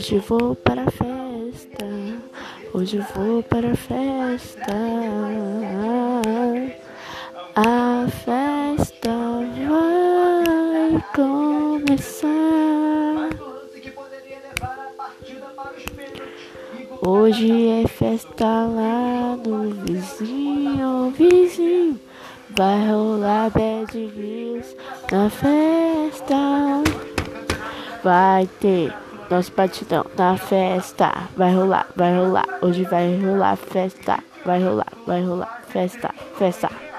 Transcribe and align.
hoje 0.00 0.18
vou 0.18 0.56
para 0.56 0.82
a 0.82 0.90
festa. 0.90 1.86
Hoje 2.72 3.04
vou 3.14 3.42
para 3.42 3.72
a 3.72 3.76
festa. 3.76 4.72
A 7.54 8.06
festa 8.24 9.10
vai 9.68 11.04
começar. 11.14 12.30
Hoje 17.02 17.68
é 17.68 17.86
festa 17.86 18.44
lá 18.44 19.36
no 19.36 19.70
vizinho, 19.84 21.10
vizinho. 21.10 22.09
Vai 22.56 22.88
rolar 22.88 23.50
bad 23.50 23.92
views 23.92 24.76
na 25.10 25.30
festa. 25.30 26.82
Vai 28.02 28.48
ter 28.60 28.92
nosso 29.30 29.52
batidão 29.52 30.04
na 30.16 30.36
festa. 30.36 31.28
Vai 31.36 31.54
rolar, 31.54 31.86
vai 31.96 32.16
rolar. 32.16 32.46
Hoje 32.60 32.84
vai 32.84 33.18
rolar 33.18 33.56
festa. 33.56 34.18
Vai 34.44 34.62
rolar, 34.62 34.92
vai 35.06 35.22
rolar 35.22 35.62
festa, 35.68 36.12
festa. 36.36 36.89